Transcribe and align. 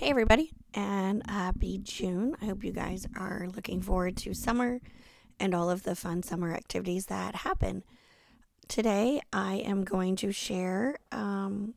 Hey, 0.00 0.08
everybody, 0.08 0.50
and 0.72 1.22
happy 1.28 1.76
June. 1.76 2.34
I 2.40 2.46
hope 2.46 2.64
you 2.64 2.72
guys 2.72 3.06
are 3.18 3.48
looking 3.54 3.82
forward 3.82 4.16
to 4.16 4.32
summer 4.32 4.80
and 5.38 5.54
all 5.54 5.68
of 5.68 5.82
the 5.82 5.94
fun 5.94 6.22
summer 6.22 6.54
activities 6.54 7.04
that 7.06 7.34
happen. 7.34 7.84
Today, 8.66 9.20
I 9.30 9.56
am 9.56 9.84
going 9.84 10.16
to 10.16 10.32
share 10.32 10.96
um, 11.12 11.74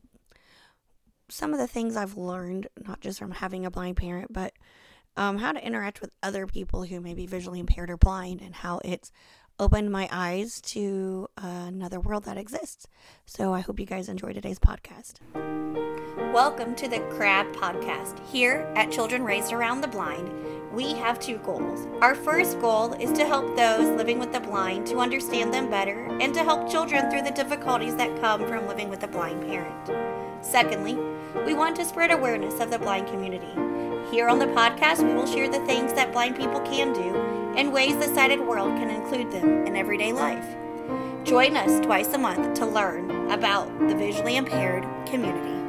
some 1.28 1.52
of 1.52 1.58
the 1.58 1.66
things 1.66 1.96
I've 1.96 2.16
learned, 2.16 2.68
not 2.82 3.02
just 3.02 3.18
from 3.18 3.30
having 3.30 3.66
a 3.66 3.70
blind 3.70 3.98
parent, 3.98 4.32
but 4.32 4.54
um, 5.18 5.36
how 5.36 5.52
to 5.52 5.62
interact 5.62 6.00
with 6.00 6.10
other 6.22 6.46
people 6.46 6.84
who 6.84 7.02
may 7.02 7.12
be 7.12 7.26
visually 7.26 7.60
impaired 7.60 7.90
or 7.90 7.98
blind, 7.98 8.40
and 8.40 8.54
how 8.54 8.80
it's 8.86 9.12
opened 9.58 9.90
my 9.90 10.08
eyes 10.10 10.62
to 10.62 11.28
another 11.36 12.00
world 12.00 12.24
that 12.24 12.38
exists. 12.38 12.86
So 13.26 13.52
I 13.52 13.60
hope 13.60 13.78
you 13.78 13.84
guys 13.84 14.08
enjoy 14.08 14.32
today's 14.32 14.58
podcast. 14.58 15.20
Welcome 16.34 16.74
to 16.74 16.88
the 16.88 16.98
Crab 17.16 17.46
Podcast. 17.54 18.18
Here 18.26 18.68
at 18.74 18.90
Children 18.90 19.22
Raised 19.22 19.52
Around 19.52 19.82
the 19.82 19.86
Blind, 19.86 20.28
we 20.72 20.92
have 20.94 21.20
two 21.20 21.38
goals. 21.38 21.86
Our 22.00 22.16
first 22.16 22.60
goal 22.60 22.92
is 22.94 23.12
to 23.12 23.24
help 23.24 23.56
those 23.56 23.96
living 23.96 24.18
with 24.18 24.32
the 24.32 24.40
blind 24.40 24.84
to 24.88 24.98
understand 24.98 25.54
them 25.54 25.70
better 25.70 26.08
and 26.20 26.34
to 26.34 26.42
help 26.42 26.68
children 26.68 27.08
through 27.08 27.22
the 27.22 27.30
difficulties 27.30 27.94
that 27.94 28.20
come 28.20 28.48
from 28.48 28.66
living 28.66 28.88
with 28.88 29.04
a 29.04 29.06
blind 29.06 29.46
parent. 29.46 30.44
Secondly, 30.44 30.98
we 31.46 31.54
want 31.54 31.76
to 31.76 31.84
spread 31.84 32.10
awareness 32.10 32.58
of 32.58 32.68
the 32.68 32.80
blind 32.80 33.06
community. 33.06 33.54
Here 34.10 34.28
on 34.28 34.40
the 34.40 34.46
podcast, 34.46 35.06
we 35.06 35.14
will 35.14 35.28
share 35.28 35.48
the 35.48 35.64
things 35.66 35.92
that 35.92 36.10
blind 36.10 36.34
people 36.34 36.58
can 36.62 36.92
do 36.92 37.14
and 37.56 37.72
ways 37.72 37.96
the 37.96 38.12
sighted 38.12 38.40
world 38.40 38.76
can 38.76 38.90
include 38.90 39.30
them 39.30 39.68
in 39.68 39.76
everyday 39.76 40.12
life. 40.12 40.56
Join 41.22 41.56
us 41.56 41.78
twice 41.86 42.12
a 42.12 42.18
month 42.18 42.58
to 42.58 42.66
learn 42.66 43.30
about 43.30 43.68
the 43.88 43.94
visually 43.94 44.36
impaired 44.36 44.84
community. 45.06 45.63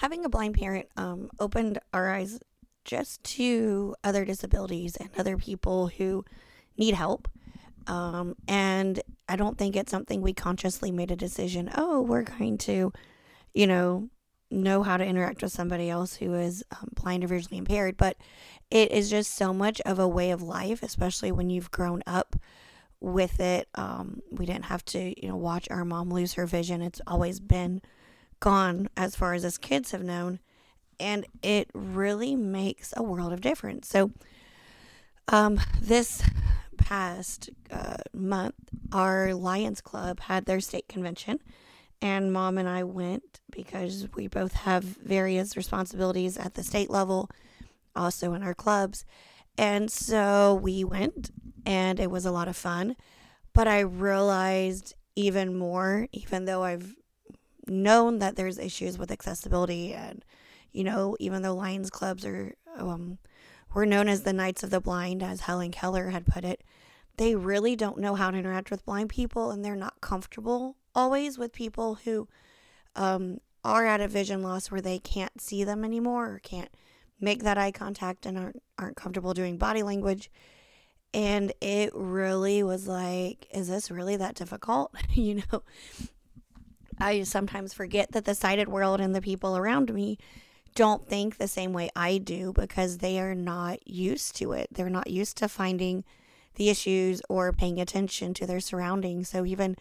Having 0.00 0.24
a 0.24 0.30
blind 0.30 0.54
parent 0.54 0.86
um, 0.96 1.28
opened 1.38 1.78
our 1.92 2.10
eyes 2.10 2.40
just 2.86 3.22
to 3.22 3.94
other 4.02 4.24
disabilities 4.24 4.96
and 4.96 5.10
other 5.18 5.36
people 5.36 5.88
who 5.88 6.24
need 6.78 6.94
help. 6.94 7.28
Um, 7.86 8.34
and 8.48 9.02
I 9.28 9.36
don't 9.36 9.58
think 9.58 9.76
it's 9.76 9.90
something 9.90 10.22
we 10.22 10.32
consciously 10.32 10.90
made 10.90 11.10
a 11.10 11.16
decision. 11.16 11.70
Oh, 11.74 12.00
we're 12.00 12.22
going 12.22 12.56
to, 12.58 12.94
you 13.52 13.66
know, 13.66 14.08
know 14.50 14.82
how 14.82 14.96
to 14.96 15.04
interact 15.04 15.42
with 15.42 15.52
somebody 15.52 15.90
else 15.90 16.14
who 16.14 16.32
is 16.32 16.64
um, 16.70 16.88
blind 16.94 17.22
or 17.22 17.26
visually 17.26 17.58
impaired, 17.58 17.98
but 17.98 18.16
it 18.70 18.92
is 18.92 19.10
just 19.10 19.34
so 19.34 19.52
much 19.52 19.82
of 19.82 19.98
a 19.98 20.08
way 20.08 20.30
of 20.30 20.40
life, 20.40 20.82
especially 20.82 21.30
when 21.30 21.50
you've 21.50 21.70
grown 21.70 22.02
up 22.06 22.36
with 23.00 23.38
it. 23.38 23.68
Um, 23.74 24.22
we 24.30 24.46
didn't 24.46 24.64
have 24.64 24.82
to, 24.86 25.22
you 25.22 25.28
know, 25.28 25.36
watch 25.36 25.68
our 25.70 25.84
mom 25.84 26.08
lose 26.08 26.32
her 26.32 26.46
vision. 26.46 26.80
It's 26.80 27.02
always 27.06 27.38
been 27.38 27.82
gone 28.40 28.88
as 28.96 29.14
far 29.14 29.34
as 29.34 29.44
us 29.44 29.58
kids 29.58 29.92
have 29.92 30.02
known, 30.02 30.40
and 30.98 31.26
it 31.42 31.70
really 31.72 32.34
makes 32.34 32.92
a 32.96 33.02
world 33.02 33.32
of 33.32 33.40
difference. 33.40 33.88
So, 33.88 34.10
um, 35.28 35.60
this 35.80 36.22
past 36.76 37.50
uh, 37.70 37.98
month, 38.12 38.54
our 38.92 39.34
Lions 39.34 39.80
Club 39.80 40.20
had 40.20 40.46
their 40.46 40.60
state 40.60 40.88
convention 40.88 41.38
and 42.02 42.32
mom 42.32 42.58
and 42.58 42.68
I 42.68 42.84
went 42.84 43.40
because 43.50 44.08
we 44.14 44.26
both 44.26 44.54
have 44.54 44.84
various 44.84 45.56
responsibilities 45.56 46.38
at 46.38 46.54
the 46.54 46.62
state 46.62 46.90
level, 46.90 47.28
also 47.94 48.32
in 48.32 48.42
our 48.42 48.54
clubs. 48.54 49.04
And 49.58 49.90
so 49.90 50.54
we 50.62 50.84
went, 50.84 51.30
and 51.66 52.00
it 52.00 52.10
was 52.10 52.24
a 52.24 52.30
lot 52.30 52.48
of 52.48 52.56
fun. 52.56 52.96
But 53.52 53.68
I 53.68 53.80
realized 53.80 54.94
even 55.14 55.56
more, 55.58 56.06
even 56.12 56.46
though 56.46 56.62
I've 56.62 56.94
known 57.70 58.18
that 58.18 58.36
there's 58.36 58.58
issues 58.58 58.98
with 58.98 59.10
accessibility, 59.10 59.94
and 59.94 60.24
you 60.72 60.84
know, 60.84 61.16
even 61.18 61.42
though 61.42 61.54
Lions 61.54 61.90
clubs 61.90 62.24
are, 62.26 62.54
um, 62.76 63.18
we're 63.72 63.84
known 63.84 64.08
as 64.08 64.22
the 64.22 64.32
Knights 64.32 64.62
of 64.62 64.70
the 64.70 64.80
Blind, 64.80 65.22
as 65.22 65.42
Helen 65.42 65.70
Keller 65.70 66.10
had 66.10 66.26
put 66.26 66.44
it, 66.44 66.62
they 67.16 67.34
really 67.34 67.76
don't 67.76 67.98
know 67.98 68.14
how 68.14 68.30
to 68.30 68.38
interact 68.38 68.70
with 68.70 68.84
blind 68.84 69.08
people, 69.08 69.50
and 69.50 69.64
they're 69.64 69.76
not 69.76 70.00
comfortable 70.00 70.76
always 70.94 71.38
with 71.38 71.52
people 71.52 71.96
who 72.04 72.28
um, 72.96 73.38
are 73.64 73.86
at 73.86 74.00
a 74.00 74.08
vision 74.08 74.42
loss 74.42 74.70
where 74.70 74.80
they 74.80 74.98
can't 74.98 75.40
see 75.40 75.64
them 75.64 75.84
anymore 75.84 76.34
or 76.34 76.40
can't 76.40 76.70
make 77.20 77.42
that 77.42 77.58
eye 77.58 77.70
contact 77.70 78.26
and 78.26 78.38
aren't, 78.38 78.62
aren't 78.78 78.96
comfortable 78.96 79.34
doing 79.34 79.58
body 79.58 79.82
language. 79.82 80.30
And 81.12 81.52
it 81.60 81.90
really 81.94 82.62
was 82.62 82.86
like, 82.86 83.46
is 83.52 83.68
this 83.68 83.90
really 83.90 84.16
that 84.16 84.34
difficult? 84.34 84.94
you 85.12 85.42
know, 85.52 85.62
I 87.00 87.22
sometimes 87.22 87.72
forget 87.72 88.12
that 88.12 88.24
the 88.24 88.34
sighted 88.34 88.68
world 88.68 89.00
and 89.00 89.14
the 89.14 89.22
people 89.22 89.56
around 89.56 89.92
me 89.92 90.18
don't 90.74 91.06
think 91.06 91.36
the 91.36 91.48
same 91.48 91.72
way 91.72 91.90
I 91.96 92.18
do 92.18 92.52
because 92.52 92.98
they 92.98 93.18
are 93.18 93.34
not 93.34 93.86
used 93.88 94.36
to 94.36 94.52
it. 94.52 94.68
They're 94.70 94.90
not 94.90 95.10
used 95.10 95.36
to 95.38 95.48
finding 95.48 96.04
the 96.54 96.68
issues 96.68 97.22
or 97.28 97.52
paying 97.52 97.80
attention 97.80 98.34
to 98.34 98.46
their 98.46 98.60
surroundings. 98.60 99.28
So 99.28 99.44
even 99.44 99.76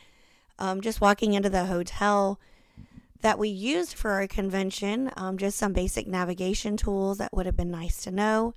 um, 0.57 0.81
just 0.81 1.02
walking 1.02 1.34
into 1.34 1.50
the 1.50 1.66
hotel 1.66 2.40
that 3.22 3.38
we 3.38 3.50
used 3.50 3.96
for 3.96 4.12
our 4.12 4.28
convention, 4.28 5.12
um, 5.18 5.38
just 5.38 5.57
some 5.57 5.74
basic 5.74 6.07
navigation 6.07 6.78
tools 6.78 7.18
that 7.18 7.34
would 7.34 7.46
have 7.46 7.57
been 7.57 7.72
nice 7.72 8.01
to 8.03 8.12
know. 8.12 8.53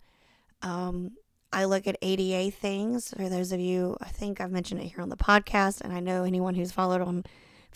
Um, 0.62 1.12
I 1.52 1.64
look 1.64 1.86
at 1.86 1.98
ADA 2.00 2.50
things. 2.52 3.12
For 3.14 3.28
those 3.28 3.52
of 3.52 3.60
you, 3.60 3.96
I 4.00 4.08
think 4.08 4.40
I've 4.40 4.52
mentioned 4.52 4.80
it 4.80 4.86
here 4.86 5.02
on 5.02 5.10
the 5.10 5.16
podcast, 5.16 5.80
and 5.80 5.92
I 5.92 6.00
know 6.00 6.24
anyone 6.24 6.54
who's 6.54 6.72
followed 6.72 7.02
on 7.02 7.24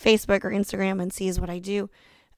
Facebook 0.01 0.43
or 0.43 0.51
Instagram 0.51 1.01
and 1.01 1.11
sees 1.11 1.39
what 1.39 1.49
I 1.49 1.59
do. 1.59 1.89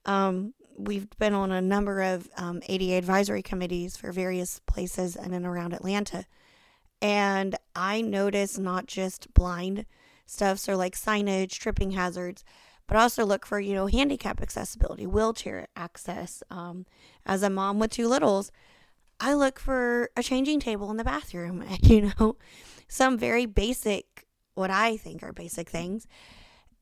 Um, 0.04 0.54
we've 0.76 1.08
been 1.18 1.34
on 1.34 1.52
a 1.52 1.60
number 1.60 2.00
of 2.00 2.28
um, 2.36 2.62
ADA 2.68 2.94
advisory 2.94 3.42
committees 3.42 3.96
for 3.96 4.12
various 4.12 4.60
places 4.66 5.16
in 5.16 5.32
and 5.32 5.46
around 5.46 5.72
Atlanta. 5.72 6.24
And 7.02 7.56
I 7.74 8.00
notice 8.00 8.58
not 8.58 8.86
just 8.86 9.32
blind 9.34 9.86
stuff, 10.26 10.58
so 10.58 10.76
like 10.76 10.94
signage, 10.94 11.58
tripping 11.58 11.92
hazards, 11.92 12.44
but 12.86 12.96
also 12.96 13.24
look 13.24 13.46
for, 13.46 13.60
you 13.60 13.74
know, 13.74 13.86
handicap 13.86 14.40
accessibility, 14.40 15.06
wheelchair 15.06 15.68
access. 15.76 16.42
Um, 16.50 16.86
as 17.24 17.42
a 17.42 17.50
mom 17.50 17.78
with 17.78 17.92
two 17.92 18.08
littles, 18.08 18.50
I 19.18 19.34
look 19.34 19.58
for 19.58 20.10
a 20.16 20.22
changing 20.22 20.60
table 20.60 20.90
in 20.90 20.96
the 20.96 21.04
bathroom, 21.04 21.64
you 21.82 22.12
know, 22.18 22.36
some 22.88 23.18
very 23.18 23.46
basic, 23.46 24.26
what 24.54 24.70
I 24.70 24.96
think 24.96 25.22
are 25.22 25.32
basic 25.32 25.68
things. 25.68 26.06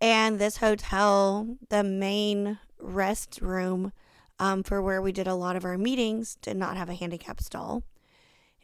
And 0.01 0.39
this 0.39 0.59
hotel, 0.59 1.57
the 1.69 1.83
main 1.83 2.59
rest 2.79 3.41
room 3.43 3.93
um, 4.39 4.63
for 4.63 4.81
where 4.81 5.03
we 5.03 5.11
did 5.13 5.27
a 5.27 5.35
lot 5.35 5.57
of 5.57 5.65
our 5.65 5.77
meetings, 5.77 6.37
did 6.41 6.57
not 6.57 6.77
have 6.77 6.89
a 6.89 6.95
handicap 6.95 7.41
stall. 7.41 7.83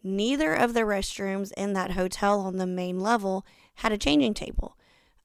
Neither 0.02 0.54
of 0.54 0.74
the 0.74 0.80
restrooms 0.80 1.52
in 1.56 1.72
that 1.72 1.92
hotel 1.92 2.40
on 2.40 2.58
the 2.58 2.66
main 2.66 3.00
level 3.00 3.44
had 3.76 3.90
a 3.90 3.98
changing 3.98 4.34
table. 4.34 4.76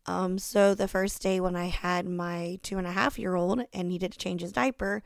Um, 0.06 0.40
so 0.40 0.74
the 0.74 0.88
first 0.88 1.22
day 1.22 1.40
when 1.40 1.56
I 1.56 1.66
had 1.66 2.08
my 2.08 2.58
two 2.64 2.78
and 2.78 2.88
a 2.88 2.94
half 2.94 3.20
year 3.20 3.36
old 3.36 3.62
and 3.74 3.88
needed 3.88 4.14
to 4.14 4.18
change 4.18 4.42
his 4.42 4.54
diaper, 4.54 5.04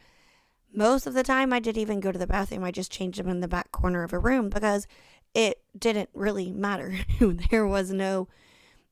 most 0.73 1.05
of 1.05 1.13
the 1.13 1.23
time 1.23 1.51
I 1.51 1.59
didn't 1.59 1.81
even 1.81 1.99
go 1.99 2.11
to 2.11 2.19
the 2.19 2.27
bathroom. 2.27 2.63
I 2.63 2.71
just 2.71 2.91
changed 2.91 3.19
him 3.19 3.27
in 3.27 3.41
the 3.41 3.47
back 3.47 3.71
corner 3.71 4.03
of 4.03 4.13
a 4.13 4.19
room 4.19 4.49
because 4.49 4.87
it 5.33 5.61
didn't 5.77 6.09
really 6.13 6.51
matter. 6.51 6.95
there 7.49 7.67
was 7.67 7.91
no 7.91 8.27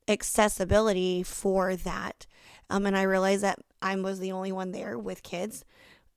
accessibility 0.07 1.23
for 1.23 1.75
that. 1.75 2.25
Um, 2.69 2.85
and 2.85 2.97
I 2.97 3.03
realized 3.03 3.44
that 3.44 3.59
I 3.81 3.95
was 3.95 4.19
the 4.19 4.31
only 4.31 4.51
one 4.51 4.72
there 4.72 4.97
with 4.97 5.23
kids 5.23 5.66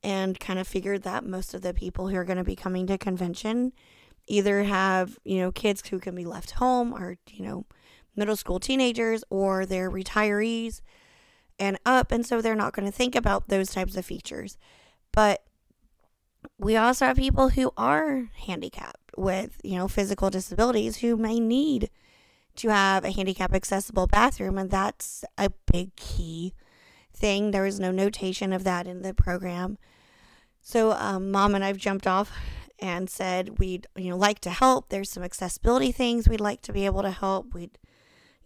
and 0.02 0.38
kind 0.38 0.58
of 0.58 0.68
figured 0.68 1.02
that 1.02 1.24
most 1.24 1.54
of 1.54 1.62
the 1.62 1.74
people 1.74 2.08
who 2.08 2.16
are 2.16 2.24
going 2.24 2.38
to 2.38 2.44
be 2.44 2.56
coming 2.56 2.86
to 2.86 2.98
convention 2.98 3.72
either 4.26 4.64
have, 4.64 5.18
you 5.24 5.38
know, 5.38 5.50
kids 5.50 5.86
who 5.88 5.98
can 5.98 6.14
be 6.14 6.24
left 6.24 6.52
home 6.52 6.92
or, 6.92 7.16
you 7.30 7.44
know, 7.44 7.64
middle 8.16 8.36
school 8.36 8.60
teenagers 8.60 9.24
or 9.30 9.66
they're 9.66 9.90
retirees 9.90 10.80
and 11.58 11.78
up. 11.84 12.12
And 12.12 12.24
so 12.24 12.40
they're 12.40 12.54
not 12.54 12.74
going 12.74 12.86
to 12.86 12.96
think 12.96 13.14
about 13.14 13.48
those 13.48 13.70
types 13.70 13.96
of 13.96 14.04
features. 14.04 14.58
But 15.12 15.44
we 16.58 16.76
also 16.76 17.06
have 17.06 17.16
people 17.16 17.50
who 17.50 17.72
are 17.76 18.30
handicapped 18.46 19.12
with, 19.16 19.60
you 19.64 19.76
know, 19.76 19.88
physical 19.88 20.30
disabilities 20.30 20.98
who 20.98 21.16
may 21.16 21.40
need 21.40 21.90
to 22.56 22.68
have 22.68 23.04
a 23.04 23.10
handicap 23.10 23.52
accessible 23.54 24.06
bathroom. 24.06 24.58
And 24.58 24.70
that's 24.70 25.24
a 25.36 25.50
big 25.70 25.94
key 25.96 26.54
thing. 27.12 27.50
There 27.50 27.62
was 27.62 27.80
no 27.80 27.90
notation 27.90 28.52
of 28.52 28.64
that 28.64 28.86
in 28.86 29.02
the 29.02 29.14
program. 29.14 29.78
So, 30.60 30.92
um, 30.92 31.30
mom 31.30 31.54
and 31.54 31.64
I've 31.64 31.76
jumped 31.76 32.06
off 32.06 32.32
and 32.78 33.10
said 33.10 33.58
we'd, 33.58 33.86
you 33.96 34.10
know, 34.10 34.16
like 34.16 34.40
to 34.40 34.50
help. 34.50 34.88
There's 34.88 35.10
some 35.10 35.22
accessibility 35.22 35.92
things 35.92 36.28
we'd 36.28 36.40
like 36.40 36.62
to 36.62 36.72
be 36.72 36.86
able 36.86 37.02
to 37.02 37.10
help. 37.10 37.54
We'd 37.54 37.78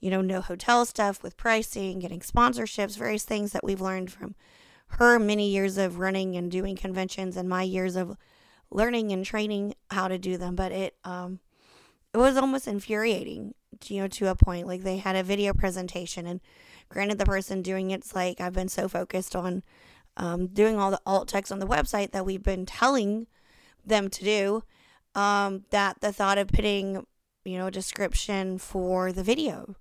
you 0.00 0.10
know, 0.10 0.20
know 0.20 0.40
hotel 0.40 0.84
stuff 0.84 1.22
with 1.22 1.36
pricing, 1.36 1.98
getting 1.98 2.20
sponsorships, 2.20 2.96
various 2.96 3.24
things 3.24 3.52
that 3.52 3.64
we've 3.64 3.80
learned 3.80 4.12
from 4.12 4.34
her 4.92 5.18
many 5.18 5.48
years 5.48 5.76
of 5.76 5.98
running 5.98 6.36
and 6.36 6.50
doing 6.50 6.76
conventions 6.76 7.36
and 7.36 7.48
my 7.48 7.62
years 7.62 7.96
of 7.96 8.16
learning 8.70 9.12
and 9.12 9.24
training 9.24 9.74
how 9.90 10.08
to 10.08 10.18
do 10.18 10.36
them. 10.36 10.54
But 10.54 10.72
it 10.72 10.96
um 11.04 11.40
it 12.14 12.18
was 12.18 12.36
almost 12.36 12.66
infuriating, 12.66 13.54
you 13.86 14.00
know, 14.00 14.08
to 14.08 14.28
a 14.28 14.34
point. 14.34 14.66
Like 14.66 14.82
they 14.82 14.98
had 14.98 15.16
a 15.16 15.22
video 15.22 15.52
presentation 15.52 16.26
and 16.26 16.40
Granted, 16.88 17.18
the 17.18 17.26
person 17.26 17.62
doing 17.62 17.90
it's 17.90 18.14
like 18.14 18.40
I've 18.40 18.54
been 18.54 18.68
so 18.68 18.88
focused 18.88 19.36
on 19.36 19.62
um, 20.16 20.46
doing 20.48 20.78
all 20.78 20.90
the 20.90 21.00
alt 21.04 21.28
text 21.28 21.52
on 21.52 21.58
the 21.58 21.66
website 21.66 22.12
that 22.12 22.24
we've 22.24 22.42
been 22.42 22.66
telling 22.66 23.26
them 23.84 24.08
to 24.10 24.24
do 24.24 24.62
um, 25.14 25.64
that 25.70 26.00
the 26.00 26.12
thought 26.12 26.38
of 26.38 26.48
putting, 26.48 27.06
you 27.44 27.58
know, 27.58 27.66
a 27.66 27.70
description 27.70 28.58
for 28.58 29.12
the 29.12 29.22
video 29.22 29.76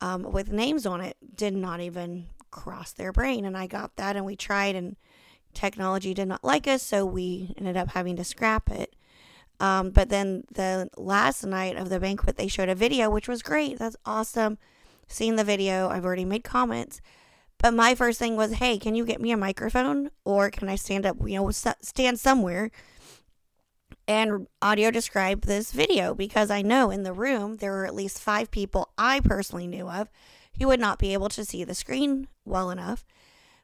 um, 0.00 0.22
with 0.22 0.50
names 0.50 0.86
on 0.86 1.00
it 1.00 1.16
did 1.34 1.54
not 1.54 1.80
even 1.80 2.26
cross 2.50 2.92
their 2.92 3.12
brain. 3.12 3.44
And 3.44 3.56
I 3.56 3.66
got 3.66 3.96
that 3.96 4.16
and 4.16 4.24
we 4.24 4.34
tried, 4.34 4.74
and 4.74 4.96
technology 5.52 6.14
did 6.14 6.28
not 6.28 6.42
like 6.42 6.66
us, 6.66 6.82
so 6.82 7.04
we 7.04 7.54
ended 7.58 7.76
up 7.76 7.90
having 7.90 8.16
to 8.16 8.24
scrap 8.24 8.70
it. 8.70 8.96
Um, 9.60 9.90
but 9.90 10.08
then 10.08 10.44
the 10.52 10.88
last 10.96 11.44
night 11.44 11.76
of 11.76 11.90
the 11.90 12.00
banquet, 12.00 12.36
they 12.36 12.48
showed 12.48 12.70
a 12.70 12.74
video, 12.74 13.10
which 13.10 13.28
was 13.28 13.42
great. 13.42 13.78
That's 13.78 13.96
awesome. 14.06 14.58
Seeing 15.06 15.36
the 15.36 15.44
video, 15.44 15.88
I've 15.90 16.04
already 16.04 16.24
made 16.24 16.44
comments. 16.44 17.00
But 17.58 17.74
my 17.74 17.94
first 17.94 18.18
thing 18.18 18.36
was, 18.36 18.54
hey, 18.54 18.78
can 18.78 18.94
you 18.94 19.04
get 19.04 19.20
me 19.20 19.32
a 19.32 19.36
microphone? 19.36 20.10
Or 20.24 20.48
can 20.48 20.68
I 20.70 20.76
stand 20.76 21.04
up, 21.04 21.16
you 21.26 21.38
know, 21.38 21.50
stand 21.50 22.18
somewhere 22.18 22.70
and 24.08 24.46
audio 24.62 24.90
describe 24.90 25.42
this 25.42 25.72
video? 25.72 26.14
Because 26.14 26.50
I 26.50 26.62
know 26.62 26.90
in 26.90 27.02
the 27.02 27.12
room 27.12 27.56
there 27.56 27.72
were 27.72 27.84
at 27.84 27.94
least 27.94 28.18
five 28.18 28.50
people 28.50 28.90
I 28.96 29.20
personally 29.20 29.66
knew 29.66 29.90
of 29.90 30.08
who 30.58 30.68
would 30.68 30.80
not 30.80 30.98
be 30.98 31.12
able 31.12 31.28
to 31.28 31.44
see 31.44 31.64
the 31.64 31.74
screen 31.74 32.28
well 32.46 32.70
enough, 32.70 33.04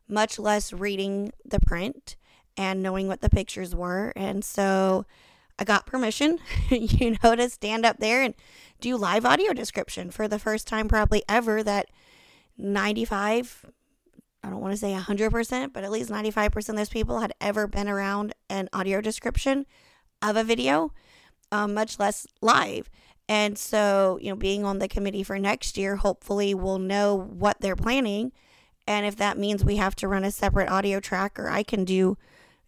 much 0.06 0.38
less 0.38 0.74
reading 0.74 1.32
the 1.44 1.60
print 1.60 2.16
and 2.54 2.82
knowing 2.82 3.08
what 3.08 3.22
the 3.22 3.30
pictures 3.30 3.74
were. 3.74 4.12
And 4.14 4.44
so 4.44 5.06
I 5.58 5.64
got 5.64 5.86
permission, 5.86 6.38
you 6.70 7.16
know, 7.22 7.34
to 7.34 7.48
stand 7.48 7.86
up 7.86 7.98
there 7.98 8.22
and 8.22 8.34
do 8.80 8.96
live 8.96 9.24
audio 9.24 9.52
description 9.52 10.10
for 10.10 10.28
the 10.28 10.38
first 10.38 10.66
time, 10.68 10.88
probably 10.88 11.22
ever, 11.28 11.62
that 11.62 11.86
95, 12.58 13.64
I 14.42 14.50
don't 14.50 14.60
want 14.60 14.72
to 14.72 14.78
say 14.78 14.92
100%, 14.92 15.72
but 15.72 15.84
at 15.84 15.90
least 15.90 16.10
95% 16.10 16.68
of 16.68 16.76
those 16.76 16.88
people 16.88 17.20
had 17.20 17.32
ever 17.40 17.66
been 17.66 17.88
around 17.88 18.34
an 18.50 18.68
audio 18.72 19.00
description 19.00 19.66
of 20.22 20.36
a 20.36 20.44
video, 20.44 20.92
um, 21.50 21.74
much 21.74 21.98
less 21.98 22.26
live. 22.42 22.90
And 23.28 23.58
so, 23.58 24.18
you 24.20 24.30
know, 24.30 24.36
being 24.36 24.64
on 24.64 24.78
the 24.78 24.88
committee 24.88 25.22
for 25.22 25.38
next 25.38 25.76
year, 25.76 25.96
hopefully 25.96 26.54
we'll 26.54 26.78
know 26.78 27.14
what 27.14 27.60
they're 27.60 27.76
planning. 27.76 28.32
And 28.86 29.04
if 29.04 29.16
that 29.16 29.38
means 29.38 29.64
we 29.64 29.76
have 29.76 29.96
to 29.96 30.08
run 30.08 30.22
a 30.22 30.30
separate 30.30 30.70
audio 30.70 31.00
track 31.00 31.38
or 31.38 31.48
I 31.48 31.62
can 31.62 31.84
do 31.84 32.16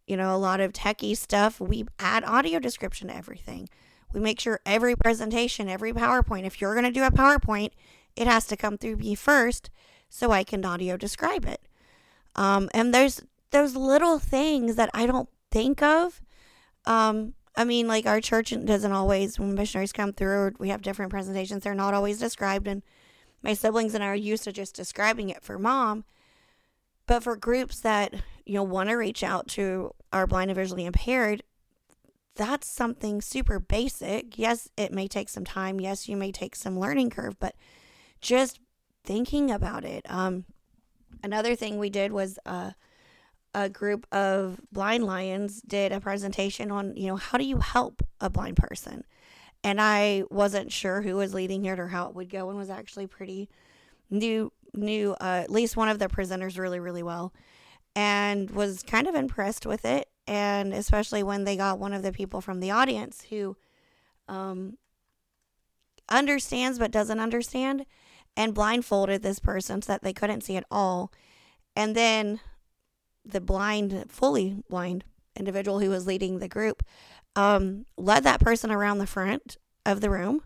you 0.08 0.16
know, 0.16 0.34
a 0.34 0.38
lot 0.38 0.60
of 0.60 0.72
techie 0.72 1.16
stuff, 1.16 1.60
we 1.60 1.84
add 1.99 2.25
audio 2.25 2.58
description 2.58 3.08
to 3.08 3.16
everything. 3.16 3.69
We 4.12 4.20
make 4.20 4.40
sure 4.40 4.60
every 4.64 4.96
presentation, 4.96 5.69
every 5.69 5.93
PowerPoint, 5.93 6.46
if 6.46 6.60
you're 6.60 6.75
going 6.75 6.87
to 6.87 6.90
do 6.90 7.05
a 7.05 7.10
PowerPoint, 7.10 7.70
it 8.16 8.26
has 8.26 8.46
to 8.46 8.56
come 8.56 8.78
through 8.78 8.96
me 8.96 9.14
first 9.14 9.69
so 10.08 10.32
I 10.32 10.44
can 10.44 10.64
audio 10.64 10.96
describe 10.96 11.44
it. 11.44 11.60
Um, 12.34 12.70
and 12.72 12.94
there's 12.94 13.20
those 13.50 13.76
little 13.76 14.19
things 14.19 14.76
that 14.76 14.90
I 14.94 15.06
don't 15.06 15.28
think 15.50 15.82
of. 15.82 16.22
Um, 16.87 17.34
I 17.55 17.64
mean, 17.64 17.87
like 17.87 18.06
our 18.06 18.20
church 18.22 18.55
doesn't 18.64 18.93
always, 18.93 19.38
when 19.38 19.55
missionaries 19.55 19.93
come 19.93 20.12
through, 20.14 20.52
we 20.58 20.70
have 20.70 20.81
different 20.81 21.10
presentations, 21.10 21.64
they're 21.64 21.75
not 21.75 21.93
always 21.93 22.19
described. 22.19 22.66
And 22.66 22.82
my 23.43 23.52
siblings 23.52 23.94
and 23.94 24.02
I 24.02 24.08
are 24.08 24.14
used 24.14 24.44
to 24.44 24.52
just 24.52 24.75
describing 24.75 25.28
it 25.28 25.43
for 25.43 25.58
mom. 25.58 26.05
But 27.06 27.22
for 27.22 27.37
groups 27.37 27.81
that, 27.81 28.14
you 28.46 28.55
know, 28.55 28.62
want 28.62 28.88
to 28.88 28.94
reach 28.94 29.22
out 29.22 29.49
to 29.49 29.94
our 30.12 30.26
blind 30.26 30.50
and 30.50 30.56
visually 30.56 30.87
impaired, 30.87 31.43
that's 32.34 32.69
something 32.69 33.20
super 33.20 33.58
basic. 33.58 34.38
Yes, 34.38 34.69
it 34.76 34.93
may 34.93 35.08
take 35.08 35.28
some 35.28 35.44
time. 35.44 35.81
Yes, 35.81 36.08
you 36.08 36.16
may 36.16 36.32
take 36.32 36.55
some 36.55 36.78
learning 36.78 37.10
curve, 37.10 37.38
but 37.38 37.55
just 38.20 38.60
thinking 39.05 39.50
about 39.50 39.84
it. 39.84 40.08
Um, 40.08 40.44
another 41.22 41.56
thing 41.56 41.78
we 41.78 41.90
did 41.90 42.12
was 42.12 42.38
uh, 42.46 42.72
a 43.55 43.69
group 43.69 44.06
of 44.12 44.60
blind 44.70 45.05
lions 45.05 45.60
did 45.62 45.93
a 45.93 46.00
presentation 46.00 46.70
on, 46.70 46.96
you 46.96 47.08
know, 47.08 47.16
how 47.16 47.38
do 47.38 47.44
you 47.44 47.58
help 47.58 48.02
a 48.20 48.31
blind 48.31 48.56
person? 48.56 49.05
And 49.64 49.81
I 49.81 50.22
wasn't 50.31 50.70
sure 50.70 51.02
who 51.02 51.16
was 51.16 51.34
leading 51.34 51.64
it 51.64 51.81
or 51.81 51.88
how 51.88 52.08
it 52.08 52.14
would 52.14 52.31
go 52.31 52.49
and 52.49 52.58
was 52.58 52.70
actually 52.70 53.06
pretty 53.06 53.49
new 54.10 54.52
knew 54.75 55.16
uh, 55.20 55.40
at 55.43 55.50
least 55.50 55.76
one 55.76 55.88
of 55.88 55.99
the 55.99 56.08
presenters 56.08 56.58
really, 56.58 56.78
really 56.78 57.02
well 57.02 57.32
and 57.99 58.50
was 58.53 58.85
kind 58.85 59.09
of 59.09 59.17
impressed 59.17 59.67
with 59.67 59.85
it. 59.85 60.09
And 60.29 60.73
especially 60.73 61.25
when 61.25 61.43
they 61.43 61.56
got 61.56 61.81
one 61.81 61.93
of 61.93 62.05
the 62.05 62.12
people 62.12 62.41
from 62.41 62.61
the 62.61 62.71
audience 62.71 63.25
who 63.29 63.56
um, 64.29 64.79
understands 66.09 66.79
but 66.79 66.93
doesn't 66.93 67.19
understand 67.19 67.87
and 68.37 68.55
blindfolded 68.55 69.25
this 69.25 69.41
person 69.41 69.83
so 69.83 69.93
that 69.93 70.05
they 70.05 70.12
couldn't 70.12 70.43
see 70.43 70.56
at 70.56 70.65
all. 70.71 71.11
And 71.75 71.97
then 71.97 72.39
the 73.25 73.41
blind, 73.41 74.05
fully 74.09 74.62
blind 74.71 75.03
individual 75.35 75.81
who 75.81 75.91
was 75.91 76.06
leading 76.06 76.39
the 76.39 76.47
group 76.47 76.85
um, 77.35 77.85
led 77.97 78.23
that 78.23 78.39
person 78.39 78.71
around 78.71 78.99
the 78.99 79.09
front 79.09 79.56
of 79.85 80.01
the 80.01 80.11
room 80.11 80.43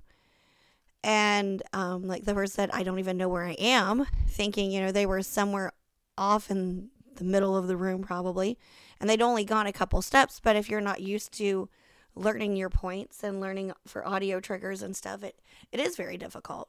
and 1.05 1.63
um, 1.75 2.07
like 2.07 2.25
the 2.25 2.33
person 2.33 2.55
said, 2.55 2.71
I 2.73 2.83
don't 2.83 3.01
even 3.01 3.17
know 3.17 3.29
where 3.29 3.45
I 3.45 3.57
am, 3.59 4.07
thinking, 4.29 4.71
you 4.71 4.81
know, 4.81 4.93
they 4.93 5.05
were 5.05 5.21
somewhere 5.23 5.73
off 6.17 6.51
in 6.51 6.91
the 7.23 7.31
middle 7.31 7.57
of 7.57 7.69
the 7.69 7.77
room 7.77 8.03
probably. 8.03 8.59
And 9.01 9.09
they'd 9.09 9.23
only 9.23 9.45
gone 9.45 9.67
a 9.67 9.73
couple 9.73 10.03
steps. 10.03 10.41
But 10.43 10.57
if 10.57 10.69
you're 10.69 10.81
not 10.81 11.01
used 11.01 11.33
to 11.39 11.69
learning 12.15 12.57
your 12.57 12.71
points 12.71 13.23
and 13.23 13.41
learning 13.41 13.73
for 13.87 14.07
audio 14.07 14.41
triggers 14.41 14.83
and 14.83 14.97
stuff, 14.97 15.23
it, 15.23 15.41
it 15.71 15.81
is 15.81 15.97
very 15.97 16.17
difficult. 16.17 16.69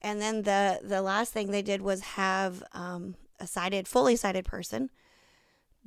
And 0.00 0.20
then 0.20 0.42
the, 0.42 0.80
the 0.82 1.02
last 1.02 1.32
thing 1.32 1.50
they 1.50 1.62
did 1.62 1.82
was 1.82 2.00
have 2.00 2.62
um, 2.72 3.16
a 3.38 3.46
sighted, 3.46 3.86
fully 3.86 4.16
sighted 4.16 4.44
person 4.44 4.90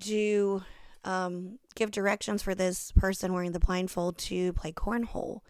to 0.01 0.63
um, 1.03 1.59
give 1.75 1.91
directions 1.91 2.41
for 2.41 2.55
this 2.55 2.91
person 2.91 3.33
wearing 3.33 3.51
the 3.51 3.59
blindfold 3.59 4.17
to 4.17 4.53
play 4.53 4.71
cornhole. 4.71 5.41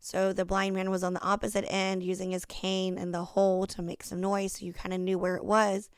So 0.00 0.32
the 0.32 0.44
blind 0.44 0.74
man 0.74 0.90
was 0.90 1.02
on 1.02 1.14
the 1.14 1.22
opposite 1.22 1.64
end 1.66 2.02
using 2.02 2.32
his 2.32 2.44
cane 2.44 2.98
and 2.98 3.14
the 3.14 3.24
hole 3.24 3.66
to 3.68 3.80
make 3.80 4.02
some 4.02 4.20
noise 4.20 4.52
so 4.52 4.66
you 4.66 4.72
kind 4.74 4.92
of 4.92 5.00
knew 5.00 5.18
where 5.18 5.36
it 5.36 5.44
was. 5.44 5.88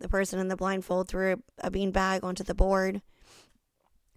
The 0.00 0.08
person 0.08 0.38
in 0.38 0.48
the 0.48 0.56
blindfold 0.56 1.08
threw 1.08 1.42
a 1.58 1.70
bean 1.70 1.90
bag 1.90 2.24
onto 2.24 2.42
the 2.42 2.54
board. 2.54 3.02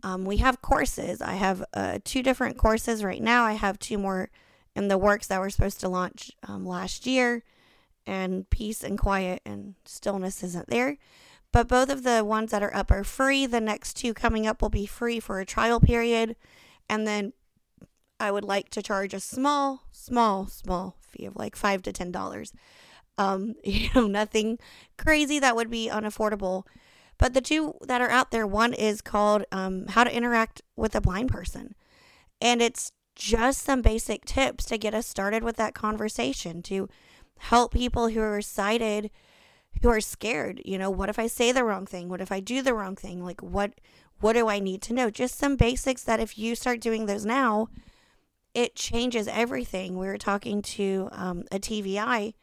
Um, 0.02 0.24
we 0.24 0.38
have 0.38 0.62
courses. 0.62 1.22
I 1.22 1.34
have 1.34 1.62
uh, 1.74 2.00
two 2.06 2.24
different 2.24 2.58
courses 2.58 3.04
right 3.04 3.22
now. 3.22 3.44
I 3.44 3.52
have 3.54 3.78
two 3.80 3.98
more 3.98 4.30
in 4.74 4.88
the 4.88 4.98
works 4.98 5.28
that 5.28 5.42
were 5.42 5.50
supposed 5.50 5.82
to 5.82 5.90
launch 5.90 6.32
um, 6.48 6.66
last 6.66 7.06
year, 7.06 7.44
and 8.08 8.50
peace 8.50 8.82
and 8.82 8.98
quiet 8.98 9.42
and 9.46 9.76
stillness 9.84 10.42
isn't 10.42 10.70
there. 10.70 10.98
But 11.52 11.68
both 11.68 11.90
of 11.90 12.04
the 12.04 12.24
ones 12.24 12.52
that 12.52 12.64
are 12.64 12.76
up 12.76 12.92
are 12.92 13.04
free. 13.04 13.46
The 13.46 13.62
next 13.62 13.96
two 13.96 14.14
coming 14.14 14.46
up 14.46 14.62
will 14.62 14.70
be 14.70 14.86
free 14.86 15.20
for 15.20 15.40
a 15.40 15.46
trial 15.46 15.80
period. 15.80 16.36
And 16.88 17.08
then 17.08 17.34
I 18.20 18.32
would 18.32 18.44
like 18.44 18.70
to 18.72 18.84
charge 18.84 19.14
a 19.14 19.20
small, 19.20 19.84
small, 19.92 20.48
small 20.48 20.98
fee 21.02 21.26
of 21.26 21.36
like 21.36 21.56
five 21.56 21.82
to 21.84 21.92
ten 21.92 22.12
dollars. 22.12 22.54
Um, 23.18 23.56
you 23.64 23.90
know, 23.96 24.08
nothing 24.08 24.60
crazy 24.98 25.40
that 25.40 25.56
would 25.56 25.70
be 25.70 25.90
unaffordable. 25.92 26.64
But 27.18 27.34
the 27.34 27.42
two 27.42 27.74
that 27.82 28.02
are 28.02 28.10
out 28.10 28.32
there, 28.32 28.48
one 28.48 28.74
is 28.74 29.02
called 29.02 29.44
um, 29.52 29.88
How 29.88 30.06
to 30.06 30.16
Interact 30.16 30.62
with 30.78 30.96
a 30.96 31.02
Blind 31.02 31.30
Person. 31.30 31.76
And 32.40 32.62
it's 32.62 32.94
just 33.16 33.64
some 33.64 33.82
basic 33.82 34.24
tips 34.24 34.64
to 34.66 34.78
get 34.78 34.94
us 34.94 35.06
started 35.06 35.44
with 35.44 35.58
that 35.58 35.74
conversation 35.74 36.62
to 36.64 36.88
help 37.40 37.74
people 37.74 38.08
who 38.08 38.22
are 38.22 38.42
sighted 38.42 39.12
who 39.82 39.90
are 39.90 40.02
scared 40.02 40.62
you 40.66 40.78
know 40.78 40.90
what 40.90 41.10
if 41.10 41.18
i 41.18 41.28
say 41.28 41.52
the 41.52 41.64
wrong 41.64 41.86
thing? 41.86 42.10
What 42.10 42.22
if 42.22 42.32
i 42.32 42.40
do 42.40 42.62
the 42.62 42.74
wrong 42.74 42.96
thing? 42.96 43.24
Like 43.24 43.42
what 43.42 43.74
what 44.20 44.34
do 44.34 44.50
i 44.50 44.60
need 44.60 44.82
to 44.84 44.94
know? 44.94 45.10
Just 45.10 45.38
some 45.38 45.56
basics 45.56 46.04
that 46.04 46.20
if 46.20 46.38
you 46.38 46.56
start 46.56 46.82
doing 46.82 47.06
those 47.06 47.26
now 47.26 47.70
it 48.54 48.76
changes 48.76 49.28
everything. 49.28 49.98
We 49.98 50.08
were 50.08 50.18
talking 50.18 50.62
to 50.64 51.10
um, 51.12 51.44
a 51.52 51.60
tvi 51.60 52.34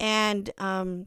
and 0.00 0.50
um, 0.58 1.06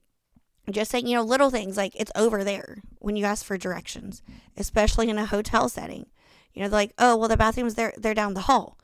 just 0.72 0.91
saying 0.91 1.08
you 1.08 1.15
know 1.15 1.24
little 1.24 1.50
things 1.50 1.77
like 1.77 1.94
it's 1.96 2.12
over 2.15 2.44
there 2.44 2.82
when 3.00 3.15
you 3.15 3.25
ask 3.25 3.44
for 3.46 3.58
directions 3.58 4.22
especially 4.56 5.10
in 5.10 5.18
a 5.18 5.25
hotel 5.25 5.68
setting. 5.70 6.06
You 6.53 6.63
know 6.63 6.70
like 6.70 6.94
oh 6.98 7.18
well 7.18 7.29
the 7.29 7.38
bathroom's 7.38 7.75
there 7.75 7.94
they're 7.98 8.13
down 8.13 8.34
the 8.34 8.41
hall. 8.41 8.77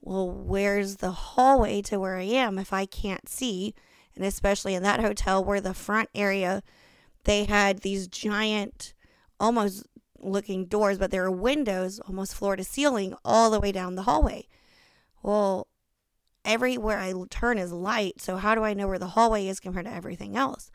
Well 0.00 0.30
where's 0.30 0.96
the 0.96 1.12
hallway 1.12 1.82
to 1.82 2.00
where 2.00 2.16
i 2.16 2.22
am 2.22 2.58
if 2.58 2.72
i 2.72 2.86
can't 2.86 3.28
see 3.28 3.74
and 4.16 4.24
especially 4.24 4.74
in 4.74 4.82
that 4.82 5.00
hotel 5.00 5.42
where 5.44 5.60
the 5.60 5.74
front 5.74 6.08
area 6.14 6.62
they 7.24 7.44
had 7.44 7.78
these 7.78 8.08
giant 8.08 8.94
almost 9.38 9.86
looking 10.18 10.66
doors 10.66 10.98
but 10.98 11.10
there 11.10 11.22
were 11.22 11.30
windows 11.30 12.00
almost 12.00 12.34
floor 12.34 12.56
to 12.56 12.64
ceiling 12.64 13.14
all 13.24 13.50
the 13.50 13.60
way 13.60 13.72
down 13.72 13.94
the 13.94 14.02
hallway. 14.02 14.46
Well 15.22 15.68
everywhere 16.44 16.98
i 16.98 17.14
turn 17.30 17.56
is 17.56 17.72
light 17.72 18.20
so 18.20 18.36
how 18.36 18.52
do 18.56 18.64
i 18.64 18.74
know 18.74 18.88
where 18.88 18.98
the 18.98 19.06
hallway 19.06 19.46
is 19.46 19.60
compared 19.60 19.86
to 19.86 19.92
everything 19.92 20.36
else? 20.36 20.70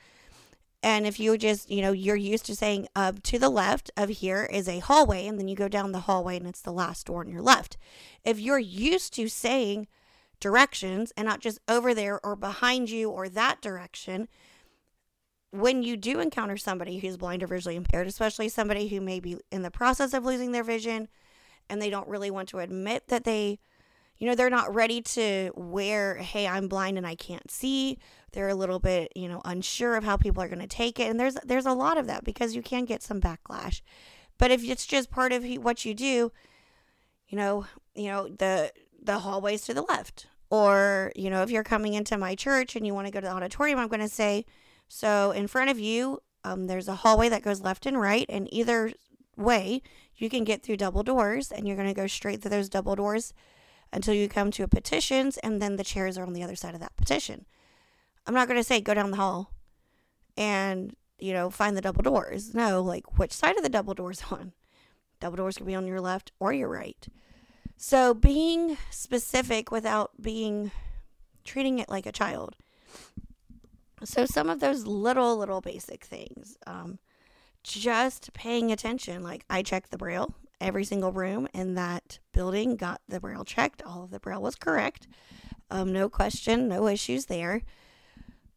And 0.83 1.07
if 1.07 1.19
you 1.19 1.37
just 1.37 1.69
you 1.69 1.81
know 1.81 1.91
you're 1.91 2.15
used 2.15 2.45
to 2.45 2.55
saying 2.55 2.87
uh, 2.95 3.13
to 3.23 3.39
the 3.39 3.49
left 3.49 3.91
of 3.97 4.09
here 4.09 4.47
is 4.51 4.67
a 4.67 4.79
hallway 4.79 5.25
and 5.27 5.39
then 5.39 5.47
you 5.47 5.55
go 5.55 5.67
down 5.67 5.91
the 5.91 6.01
hallway 6.01 6.37
and 6.37 6.47
it's 6.47 6.61
the 6.61 6.71
last 6.71 7.07
door 7.07 7.21
on 7.21 7.29
your 7.29 7.41
left. 7.41 7.77
If 8.23 8.39
you're 8.39 8.59
used 8.59 9.13
to 9.13 9.27
saying 9.27 9.87
directions 10.39 11.11
and 11.17 11.25
not 11.25 11.39
just 11.39 11.59
over 11.67 11.93
there 11.93 12.23
or 12.25 12.35
behind 12.35 12.89
you 12.89 13.09
or 13.09 13.29
that 13.29 13.61
direction. 13.61 14.27
When 15.51 15.81
you 15.81 15.97
do 15.97 16.19
encounter 16.19 16.57
somebody 16.57 16.99
who's 16.99 17.17
blind 17.17 17.41
or 17.41 17.47
visually 17.47 17.75
impaired, 17.75 18.07
especially 18.07 18.49
somebody 18.49 18.89
who 18.89 19.01
may 19.01 19.19
be 19.19 19.37
in 19.51 19.61
the 19.61 19.71
process 19.71 20.13
of 20.13 20.25
losing 20.25 20.51
their 20.51 20.63
vision 20.63 21.07
and 21.69 21.81
they 21.81 21.89
don't 21.89 22.07
really 22.07 22.29
want 22.29 22.49
to 22.49 22.59
admit 22.59 23.07
that 23.07 23.23
they, 23.23 23.59
you 24.17 24.27
know, 24.27 24.35
they're 24.35 24.49
not 24.49 24.73
ready 24.73 25.01
to 25.01 25.51
wear, 25.55 26.15
hey, 26.15 26.47
I'm 26.47 26.67
blind 26.67 26.97
and 26.97 27.07
I 27.07 27.15
can't 27.15 27.49
see. 27.49 27.97
They're 28.33 28.49
a 28.49 28.55
little 28.55 28.79
bit, 28.79 29.11
you 29.15 29.27
know, 29.27 29.41
unsure 29.45 29.95
of 29.95 30.03
how 30.03 30.17
people 30.17 30.43
are 30.43 30.49
going 30.49 30.59
to 30.59 30.67
take 30.67 30.99
it. 30.99 31.09
And 31.09 31.19
there's 31.19 31.35
there's 31.45 31.65
a 31.65 31.73
lot 31.73 31.97
of 31.97 32.07
that 32.07 32.23
because 32.23 32.55
you 32.55 32.61
can 32.61 32.85
get 32.85 33.01
some 33.01 33.21
backlash. 33.21 33.81
But 34.37 34.51
if 34.51 34.63
it's 34.63 34.85
just 34.85 35.09
part 35.09 35.33
of 35.33 35.43
what 35.57 35.85
you 35.85 35.93
do, 35.93 36.31
you 37.27 37.37
know, 37.37 37.65
you 37.95 38.09
know, 38.09 38.27
the 38.27 38.71
the 39.01 39.19
hallways 39.19 39.61
to 39.63 39.73
the 39.73 39.83
left. 39.83 40.27
Or, 40.49 41.11
you 41.15 41.29
know, 41.29 41.43
if 41.43 41.49
you're 41.49 41.63
coming 41.63 41.93
into 41.93 42.17
my 42.17 42.35
church 42.35 42.75
and 42.75 42.85
you 42.85 42.93
want 42.93 43.07
to 43.07 43.11
go 43.11 43.19
to 43.19 43.25
the 43.25 43.33
auditorium, 43.33 43.79
I'm 43.79 43.89
going 43.89 43.99
to 43.99 44.07
say, 44.07 44.45
so 44.87 45.31
in 45.31 45.47
front 45.47 45.69
of 45.69 45.79
you, 45.79 46.21
um, 46.43 46.67
there's 46.67 46.87
a 46.87 46.95
hallway 46.95 47.27
that 47.29 47.43
goes 47.43 47.61
left 47.61 47.85
and 47.85 47.99
right, 47.99 48.25
and 48.29 48.51
either 48.53 48.93
way, 49.35 49.81
you 50.15 50.29
can 50.29 50.43
get 50.43 50.63
through 50.63 50.77
double 50.77 51.03
doors, 51.03 51.51
and 51.51 51.67
you're 51.67 51.75
going 51.75 51.89
to 51.89 51.93
go 51.93 52.07
straight 52.07 52.41
through 52.41 52.51
those 52.51 52.69
double 52.69 52.95
doors 52.95 53.33
until 53.91 54.13
you 54.13 54.29
come 54.29 54.51
to 54.51 54.63
a 54.63 54.67
petitions, 54.67 55.37
and 55.39 55.61
then 55.61 55.75
the 55.75 55.83
chairs 55.83 56.17
are 56.17 56.25
on 56.25 56.33
the 56.33 56.43
other 56.43 56.55
side 56.55 56.73
of 56.73 56.79
that 56.79 56.95
petition. 56.95 57.45
I'm 58.25 58.33
not 58.33 58.47
going 58.47 58.59
to 58.59 58.63
say 58.63 58.81
go 58.81 58.93
down 58.93 59.11
the 59.11 59.17
hall 59.17 59.51
and, 60.35 60.95
you 61.19 61.33
know, 61.33 61.49
find 61.49 61.75
the 61.75 61.81
double 61.81 62.03
doors. 62.03 62.53
No, 62.53 62.81
like 62.81 63.17
which 63.17 63.31
side 63.31 63.57
of 63.57 63.63
the 63.63 63.69
double 63.69 63.93
doors 63.93 64.23
on? 64.31 64.53
Double 65.19 65.37
doors 65.37 65.57
can 65.57 65.65
be 65.65 65.75
on 65.75 65.87
your 65.87 66.01
left 66.01 66.31
or 66.39 66.53
your 66.53 66.69
right. 66.69 67.07
So 67.77 68.15
being 68.15 68.77
specific 68.89 69.71
without 69.71 70.11
being 70.19 70.71
treating 71.45 71.77
it 71.77 71.89
like 71.89 72.07
a 72.07 72.11
child. 72.11 72.55
So 74.03 74.25
some 74.25 74.49
of 74.49 74.59
those 74.59 74.85
little 74.85 75.37
little 75.37 75.61
basic 75.61 76.03
things, 76.03 76.57
um, 76.65 76.97
just 77.63 78.33
paying 78.33 78.71
attention. 78.71 79.23
Like 79.23 79.45
I 79.49 79.61
checked 79.61 79.91
the 79.91 79.97
braille. 79.97 80.33
Every 80.59 80.83
single 80.85 81.11
room 81.11 81.47
in 81.53 81.75
that 81.75 82.17
building 82.33 82.77
got 82.77 83.01
the 83.07 83.19
braille 83.19 83.45
checked. 83.45 83.83
All 83.83 84.03
of 84.03 84.09
the 84.09 84.19
braille 84.19 84.41
was 84.41 84.55
correct. 84.55 85.07
Um, 85.69 85.93
no 85.93 86.09
question, 86.09 86.67
no 86.67 86.87
issues 86.87 87.27
there. 87.27 87.61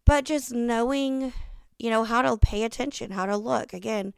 But 0.06 0.24
just 0.24 0.50
knowing, 0.50 1.34
you 1.78 1.90
know, 1.90 2.04
how 2.04 2.22
to 2.22 2.38
pay 2.38 2.62
attention, 2.62 3.10
how 3.10 3.26
to 3.26 3.36
look. 3.36 3.74
Again, 3.74 4.14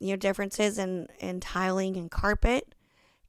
you 0.00 0.10
know, 0.10 0.16
differences 0.16 0.78
in, 0.78 1.06
in 1.20 1.38
tiling 1.38 1.96
and 1.96 2.10
carpet 2.10 2.74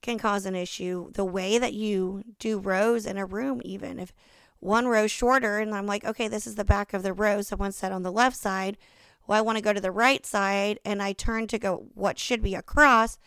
can 0.03 0.19
cause 0.19 0.45
an 0.45 0.55
issue. 0.55 1.12
The 1.13 1.25
way 1.25 1.57
that 1.57 1.74
you 1.74 2.24
do 2.38 2.60
rows 2.60 3.07
in 3.07 3.17
a 3.17 3.25
room, 3.25 3.62
even 3.65 3.98
if 3.98 4.13
one 4.60 4.88
row 4.88 5.07
shorter, 5.07 5.57
and 5.57 5.74
I'm 5.74 5.88
like, 5.88 6.05
okay, 6.05 6.27
this 6.27 6.45
is 6.45 6.55
the 6.55 6.63
back 6.63 6.93
of 6.93 7.01
the 7.01 7.13
row. 7.13 7.41
Someone 7.41 7.72
said 7.72 7.91
on 7.91 8.03
the 8.03 8.12
left 8.12 8.38
side. 8.38 8.77
Well, 9.25 9.38
I 9.38 9.41
want 9.41 9.57
to 9.57 9.63
go 9.63 9.74
to 9.74 9.81
the 9.81 9.91
right 9.91 10.25
side, 10.25 10.79
and 10.86 11.01
I 11.01 11.13
turn 11.13 11.48
to 11.48 11.57
go 11.57 11.88
what 11.95 12.19
should 12.19 12.43
be 12.43 12.53
across. 12.53 13.17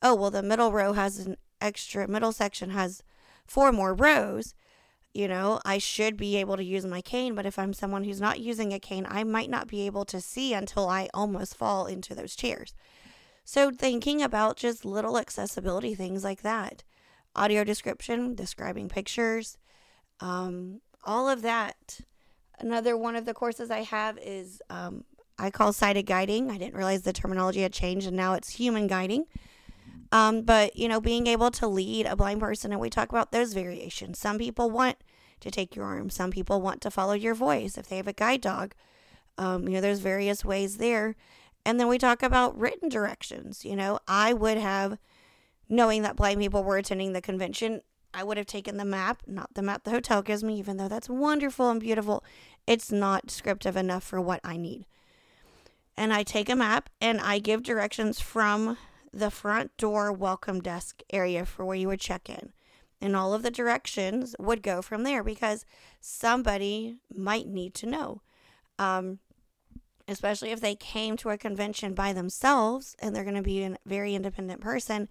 Oh, 0.00 0.14
well, 0.14 0.30
the 0.30 0.42
middle 0.42 0.70
row 0.70 0.92
has 0.92 1.26
an 1.26 1.36
extra, 1.60 2.06
middle 2.06 2.32
section 2.32 2.70
has 2.70 3.02
four 3.46 3.72
more 3.72 3.94
rows. 3.94 4.54
You 5.14 5.28
know, 5.28 5.60
I 5.64 5.78
should 5.78 6.18
be 6.18 6.36
able 6.36 6.58
to 6.58 6.64
use 6.64 6.84
my 6.84 7.00
cane, 7.00 7.34
but 7.34 7.46
if 7.46 7.58
I'm 7.58 7.72
someone 7.72 8.04
who's 8.04 8.20
not 8.20 8.40
using 8.40 8.74
a 8.74 8.78
cane, 8.78 9.06
I 9.08 9.24
might 9.24 9.48
not 9.48 9.66
be 9.66 9.86
able 9.86 10.04
to 10.06 10.20
see 10.20 10.52
until 10.52 10.86
I 10.88 11.08
almost 11.14 11.56
fall 11.56 11.86
into 11.86 12.14
those 12.14 12.36
chairs. 12.36 12.74
So, 13.48 13.70
thinking 13.70 14.22
about 14.22 14.56
just 14.56 14.84
little 14.84 15.16
accessibility 15.16 15.94
things 15.94 16.24
like 16.24 16.42
that 16.42 16.82
audio 17.36 17.62
description, 17.62 18.34
describing 18.34 18.88
pictures, 18.88 19.56
um, 20.18 20.80
all 21.04 21.28
of 21.28 21.42
that. 21.42 22.00
Another 22.58 22.96
one 22.96 23.14
of 23.14 23.24
the 23.24 23.34
courses 23.34 23.70
I 23.70 23.82
have 23.82 24.18
is 24.18 24.60
um, 24.68 25.04
I 25.38 25.50
call 25.50 25.72
sighted 25.72 26.06
guiding. 26.06 26.50
I 26.50 26.58
didn't 26.58 26.74
realize 26.74 27.02
the 27.02 27.12
terminology 27.12 27.62
had 27.62 27.72
changed 27.72 28.08
and 28.08 28.16
now 28.16 28.32
it's 28.32 28.50
human 28.50 28.88
guiding. 28.88 29.26
Um, 30.10 30.42
but, 30.42 30.74
you 30.74 30.88
know, 30.88 31.00
being 31.00 31.28
able 31.28 31.52
to 31.52 31.68
lead 31.68 32.06
a 32.06 32.16
blind 32.16 32.40
person, 32.40 32.72
and 32.72 32.80
we 32.80 32.90
talk 32.90 33.10
about 33.10 33.30
those 33.30 33.52
variations. 33.52 34.18
Some 34.18 34.38
people 34.38 34.70
want 34.70 34.96
to 35.40 35.50
take 35.52 35.76
your 35.76 35.84
arm, 35.84 36.10
some 36.10 36.32
people 36.32 36.60
want 36.60 36.80
to 36.80 36.90
follow 36.90 37.12
your 37.12 37.34
voice 37.34 37.78
if 37.78 37.88
they 37.88 37.98
have 37.98 38.08
a 38.08 38.12
guide 38.12 38.40
dog. 38.40 38.74
Um, 39.38 39.68
you 39.68 39.74
know, 39.74 39.80
there's 39.80 40.00
various 40.00 40.44
ways 40.44 40.78
there. 40.78 41.14
And 41.66 41.80
then 41.80 41.88
we 41.88 41.98
talk 41.98 42.22
about 42.22 42.56
written 42.56 42.88
directions. 42.88 43.64
You 43.64 43.74
know, 43.74 43.98
I 44.06 44.32
would 44.32 44.56
have, 44.56 44.98
knowing 45.68 46.02
that 46.02 46.14
blind 46.14 46.40
people 46.40 46.62
were 46.62 46.76
attending 46.76 47.12
the 47.12 47.20
convention, 47.20 47.80
I 48.14 48.22
would 48.22 48.36
have 48.36 48.46
taken 48.46 48.76
the 48.76 48.84
map, 48.84 49.24
not 49.26 49.52
the 49.54 49.62
map 49.62 49.82
the 49.82 49.90
hotel 49.90 50.22
gives 50.22 50.44
me, 50.44 50.56
even 50.60 50.76
though 50.76 50.86
that's 50.86 51.10
wonderful 51.10 51.68
and 51.68 51.80
beautiful. 51.80 52.22
It's 52.68 52.92
not 52.92 53.26
descriptive 53.26 53.76
enough 53.76 54.04
for 54.04 54.20
what 54.20 54.38
I 54.44 54.56
need. 54.56 54.86
And 55.96 56.12
I 56.12 56.22
take 56.22 56.48
a 56.48 56.54
map 56.54 56.88
and 57.00 57.20
I 57.20 57.40
give 57.40 57.64
directions 57.64 58.20
from 58.20 58.78
the 59.12 59.32
front 59.32 59.76
door 59.76 60.12
welcome 60.12 60.60
desk 60.60 61.02
area 61.12 61.44
for 61.44 61.64
where 61.64 61.74
you 61.74 61.88
would 61.88 61.98
check 61.98 62.30
in. 62.30 62.52
And 63.00 63.16
all 63.16 63.34
of 63.34 63.42
the 63.42 63.50
directions 63.50 64.36
would 64.38 64.62
go 64.62 64.82
from 64.82 65.02
there 65.02 65.24
because 65.24 65.64
somebody 66.00 67.00
might 67.12 67.48
need 67.48 67.74
to 67.74 67.86
know. 67.86 68.22
Um, 68.78 69.18
especially 70.08 70.50
if 70.50 70.60
they 70.60 70.74
came 70.74 71.16
to 71.16 71.30
a 71.30 71.38
convention 71.38 71.94
by 71.94 72.12
themselves 72.12 72.96
and 72.98 73.14
they're 73.14 73.24
going 73.24 73.36
to 73.36 73.42
be 73.42 73.62
a 73.62 73.76
very 73.84 74.14
independent 74.14 74.60
person 74.60 75.08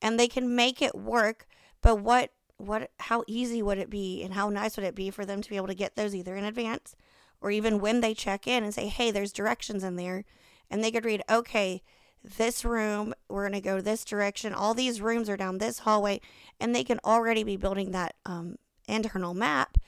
and 0.00 0.18
they 0.18 0.28
can 0.28 0.54
make 0.54 0.80
it 0.80 0.94
work 0.94 1.46
but 1.82 1.96
what 1.96 2.32
what 2.56 2.90
how 3.00 3.24
easy 3.26 3.62
would 3.62 3.78
it 3.78 3.88
be 3.88 4.22
and 4.22 4.34
how 4.34 4.48
nice 4.48 4.76
would 4.76 4.84
it 4.86 4.94
be 4.94 5.10
for 5.10 5.24
them 5.24 5.40
to 5.40 5.48
be 5.48 5.56
able 5.56 5.66
to 5.66 5.74
get 5.74 5.96
those 5.96 6.14
either 6.14 6.36
in 6.36 6.44
advance 6.44 6.94
or 7.40 7.50
even 7.50 7.80
when 7.80 8.00
they 8.00 8.14
check 8.14 8.46
in 8.46 8.62
and 8.62 8.74
say 8.74 8.86
hey 8.86 9.10
there's 9.10 9.32
directions 9.32 9.82
in 9.82 9.96
there 9.96 10.24
and 10.70 10.84
they 10.84 10.90
could 10.90 11.04
read 11.04 11.22
okay 11.30 11.82
this 12.22 12.64
room 12.64 13.14
we're 13.28 13.48
going 13.48 13.52
to 13.52 13.60
go 13.60 13.80
this 13.80 14.04
direction. 14.04 14.52
All 14.52 14.74
these 14.74 15.00
rooms 15.00 15.28
are 15.28 15.36
down 15.36 15.58
this 15.58 15.80
hallway 15.80 16.20
and 16.58 16.74
they 16.74 16.84
can 16.84 17.00
already 17.04 17.42
be 17.42 17.56
building 17.56 17.92
that 17.92 18.14
um, 18.26 18.56
internal 18.86 19.34
map 19.34 19.78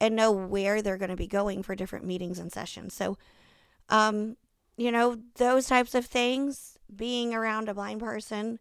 and 0.00 0.16
know 0.16 0.32
where 0.32 0.82
they're 0.82 0.98
going 0.98 1.10
to 1.10 1.16
be 1.16 1.26
going 1.26 1.62
for 1.62 1.74
different 1.74 2.04
meetings 2.04 2.38
and 2.38 2.52
sessions. 2.52 2.94
So 2.94 3.18
um, 3.88 4.36
you 4.76 4.90
know, 4.90 5.18
those 5.36 5.66
types 5.66 5.94
of 5.94 6.06
things, 6.06 6.78
being 6.94 7.34
around 7.34 7.68
a 7.68 7.74
blind 7.74 8.00
person 8.00 8.58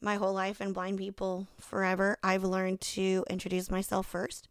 my 0.00 0.16
whole 0.16 0.34
life 0.34 0.60
and 0.60 0.74
blind 0.74 0.98
people 0.98 1.48
forever, 1.58 2.18
I've 2.22 2.44
learned 2.44 2.80
to 2.82 3.24
introduce 3.30 3.70
myself 3.70 4.06
first, 4.06 4.48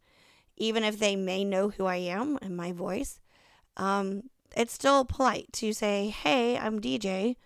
even 0.56 0.82
if 0.82 0.98
they 0.98 1.14
may 1.14 1.44
know 1.44 1.70
who 1.70 1.86
I 1.86 1.96
am 1.96 2.38
and 2.42 2.56
my 2.56 2.72
voice. 2.72 3.20
Um, 3.76 4.24
it's 4.56 4.72
still 4.72 5.04
polite 5.04 5.52
to 5.54 5.72
say, 5.72 6.08
"Hey, 6.08 6.58
I'm 6.58 6.80
DJ. 6.80 7.36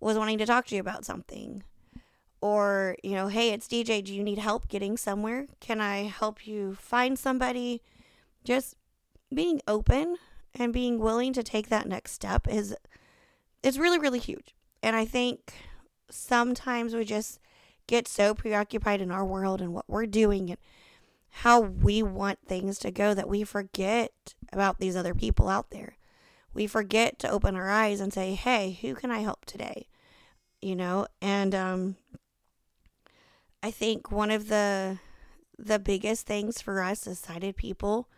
Was 0.00 0.18
wanting 0.18 0.38
to 0.38 0.46
talk 0.46 0.66
to 0.66 0.74
you 0.74 0.80
about 0.80 1.04
something." 1.04 1.62
Or, 2.40 2.96
you 3.02 3.12
know, 3.12 3.28
"Hey, 3.28 3.50
it's 3.50 3.68
DJ. 3.68 4.02
Do 4.02 4.14
you 4.14 4.22
need 4.22 4.38
help 4.38 4.68
getting 4.68 4.96
somewhere? 4.96 5.46
Can 5.60 5.80
I 5.80 6.04
help 6.04 6.46
you 6.46 6.74
find 6.74 7.18
somebody?" 7.18 7.82
Just 8.44 8.74
being 9.32 9.60
open 9.66 10.16
and 10.58 10.72
being 10.72 10.98
willing 10.98 11.32
to 11.32 11.42
take 11.42 11.68
that 11.68 11.88
next 11.88 12.12
step 12.12 12.46
is 12.48 12.74
it's 13.62 13.78
really 13.78 13.98
really 13.98 14.18
huge. 14.18 14.54
And 14.82 14.94
I 14.94 15.04
think 15.04 15.52
sometimes 16.10 16.94
we 16.94 17.04
just 17.04 17.40
get 17.86 18.06
so 18.06 18.34
preoccupied 18.34 19.00
in 19.00 19.10
our 19.10 19.24
world 19.24 19.60
and 19.60 19.72
what 19.72 19.88
we're 19.88 20.06
doing 20.06 20.50
and 20.50 20.58
how 21.30 21.60
we 21.60 22.02
want 22.02 22.38
things 22.46 22.78
to 22.78 22.90
go 22.90 23.14
that 23.14 23.28
we 23.28 23.44
forget 23.44 24.34
about 24.52 24.78
these 24.78 24.96
other 24.96 25.14
people 25.14 25.48
out 25.48 25.70
there. 25.70 25.96
We 26.54 26.66
forget 26.66 27.18
to 27.20 27.30
open 27.30 27.54
our 27.54 27.70
eyes 27.70 28.00
and 28.00 28.12
say, 28.12 28.34
"Hey, 28.34 28.78
who 28.80 28.94
can 28.94 29.10
I 29.10 29.20
help 29.20 29.44
today?" 29.44 29.88
You 30.60 30.76
know, 30.76 31.06
and 31.20 31.54
um 31.54 31.96
I 33.62 33.70
think 33.70 34.10
one 34.10 34.30
of 34.30 34.48
the 34.48 34.98
the 35.58 35.78
biggest 35.78 36.26
things 36.26 36.62
for 36.62 36.82
us 36.82 37.06
as 37.06 37.18
sighted 37.18 37.56
people 37.56 38.08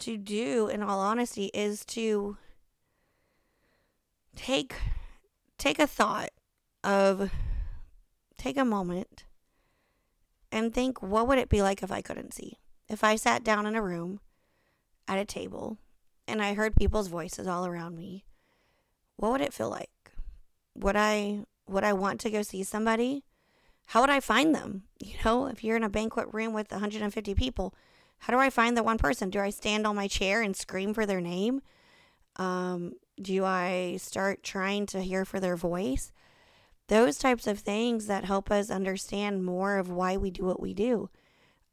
to 0.00 0.16
do 0.16 0.68
in 0.68 0.82
all 0.82 1.00
honesty 1.00 1.50
is 1.54 1.84
to 1.86 2.36
take 4.36 4.74
take 5.58 5.78
a 5.78 5.86
thought 5.86 6.30
of 6.84 7.30
take 8.36 8.56
a 8.56 8.64
moment 8.64 9.24
and 10.50 10.72
think 10.72 11.02
what 11.02 11.26
would 11.26 11.38
it 11.38 11.48
be 11.48 11.60
like 11.60 11.82
if 11.82 11.90
I 11.90 12.00
couldn't 12.00 12.32
see? 12.32 12.58
If 12.88 13.04
I 13.04 13.16
sat 13.16 13.44
down 13.44 13.66
in 13.66 13.74
a 13.74 13.82
room 13.82 14.20
at 15.06 15.18
a 15.18 15.24
table 15.24 15.78
and 16.26 16.40
I 16.40 16.54
heard 16.54 16.76
people's 16.76 17.08
voices 17.08 17.46
all 17.46 17.66
around 17.66 17.96
me, 17.96 18.24
what 19.16 19.32
would 19.32 19.40
it 19.40 19.52
feel 19.52 19.68
like? 19.68 19.90
Would 20.74 20.96
I 20.96 21.44
would 21.66 21.84
I 21.84 21.92
want 21.92 22.20
to 22.20 22.30
go 22.30 22.42
see 22.42 22.62
somebody? 22.62 23.24
How 23.86 24.00
would 24.00 24.10
I 24.10 24.20
find 24.20 24.54
them? 24.54 24.84
You 25.00 25.14
know, 25.24 25.46
if 25.46 25.62
you're 25.62 25.76
in 25.76 25.84
a 25.84 25.88
banquet 25.88 26.28
room 26.32 26.52
with 26.52 26.70
150 26.70 27.34
people, 27.34 27.74
how 28.20 28.32
do 28.32 28.38
I 28.38 28.50
find 28.50 28.76
the 28.76 28.82
one 28.82 28.98
person? 28.98 29.30
Do 29.30 29.40
I 29.40 29.50
stand 29.50 29.86
on 29.86 29.96
my 29.96 30.08
chair 30.08 30.42
and 30.42 30.56
scream 30.56 30.94
for 30.94 31.06
their 31.06 31.20
name? 31.20 31.62
Um, 32.36 32.92
do 33.20 33.44
I 33.44 33.96
start 34.00 34.42
trying 34.42 34.86
to 34.86 35.02
hear 35.02 35.24
for 35.24 35.40
their 35.40 35.56
voice? 35.56 36.12
Those 36.88 37.18
types 37.18 37.46
of 37.46 37.58
things 37.58 38.06
that 38.06 38.24
help 38.24 38.50
us 38.50 38.70
understand 38.70 39.44
more 39.44 39.76
of 39.76 39.90
why 39.90 40.16
we 40.16 40.30
do 40.30 40.44
what 40.44 40.60
we 40.60 40.72
do. 40.72 41.10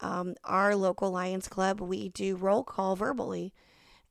Um, 0.02 0.36
our 0.44 0.76
local 0.76 1.12
Lions 1.12 1.48
Club, 1.48 1.80
we 1.80 2.10
do 2.10 2.36
roll 2.36 2.64
call 2.64 2.96
verbally. 2.96 3.54